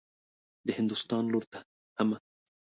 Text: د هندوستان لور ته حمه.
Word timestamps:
د 0.65 0.67
هندوستان 0.77 1.23
لور 1.33 1.43
ته 1.51 1.59
حمه. 1.97 2.17